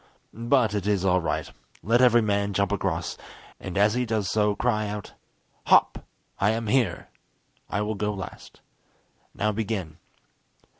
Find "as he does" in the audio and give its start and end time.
3.77-4.31